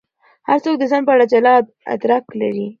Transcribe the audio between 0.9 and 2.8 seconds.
ځان په اړه جلا ادراک لري.